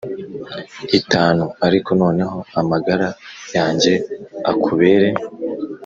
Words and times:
itanu 0.99 1.43
ariko 1.67 1.89
noneho 2.01 2.37
amagara 2.61 3.07
yanjye 3.55 3.93
akubere 4.51 5.09